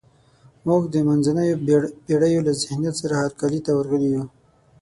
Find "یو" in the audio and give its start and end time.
4.15-4.23